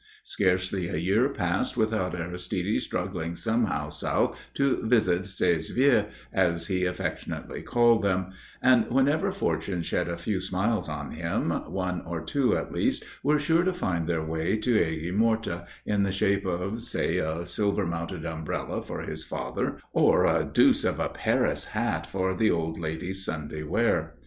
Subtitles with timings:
[0.23, 6.85] Scarcely a year passed without Aristide struggling somehow south to visit ses vieux, as he
[6.85, 8.31] affectionately called them,
[8.63, 13.37] and whenever Fortune shed a few smiles on him, one or two at least were
[13.37, 17.85] sure to find their way to Aigues Mortes in the shape of, say, a silver
[17.85, 22.79] mounted umbrella for his father or a deuce of a Paris hat for the old
[22.79, 24.15] lady's Sunday wear.